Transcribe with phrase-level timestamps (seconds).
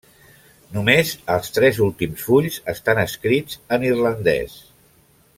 [0.77, 4.57] Només els tres últims fulls estan escrits en irlandès.